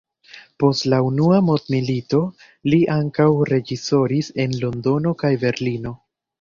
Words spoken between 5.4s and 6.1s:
Berlino.